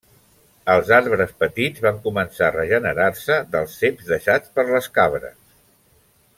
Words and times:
Els 0.75 0.87
arbres 0.95 1.33
petits 1.43 1.83
van 1.83 1.99
començar 2.07 2.47
a 2.47 2.55
regenerar-se 2.57 3.39
dels 3.57 3.79
ceps 3.83 4.11
deixats 4.15 4.57
per 4.57 4.67
les 4.73 4.93
cabres. 5.01 5.41